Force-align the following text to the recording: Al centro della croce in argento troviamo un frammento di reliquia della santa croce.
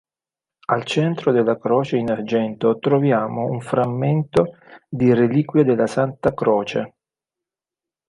Al 0.69 0.83
centro 0.85 1.31
della 1.31 1.59
croce 1.59 1.95
in 1.97 2.09
argento 2.09 2.79
troviamo 2.79 3.43
un 3.45 3.61
frammento 3.61 4.55
di 4.89 5.13
reliquia 5.13 5.63
della 5.63 5.85
santa 5.85 6.33
croce. 6.33 6.95